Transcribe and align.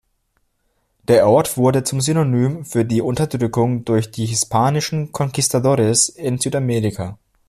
Der 1.07 1.27
Ort 1.27 1.57
wurde 1.57 1.83
zum 1.83 2.01
Synonym 2.01 2.65
für 2.65 2.85
die 2.85 3.01
Unterdrückung 3.03 3.85
durch 3.85 4.09
die 4.09 4.25
hispanischen 4.25 5.11
Conquistadores 5.11 6.09
in 6.09 6.39
Südamerika. 6.39 7.19